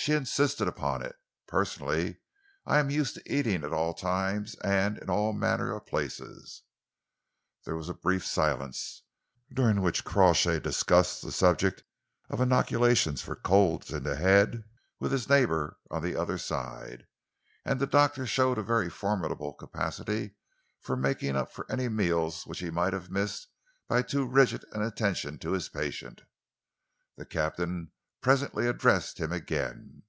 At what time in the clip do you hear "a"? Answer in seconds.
7.90-7.94, 18.56-18.62